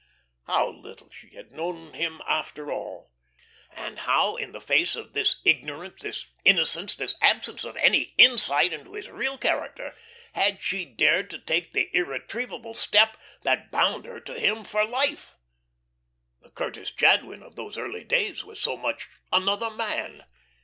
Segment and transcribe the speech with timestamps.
[0.47, 3.11] How little she had known him after all!
[3.71, 8.73] And how, in the face of this ignorance, this innocence, this absence of any insight
[8.73, 9.95] into his real character,
[10.33, 15.35] had she dared to take the irretrievable step that bound her to him for life?
[16.41, 20.25] The Curtis Jadwin of those early days was so much another man.